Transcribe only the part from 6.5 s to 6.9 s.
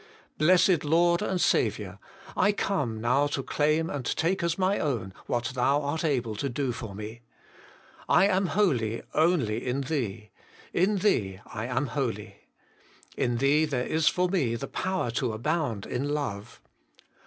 226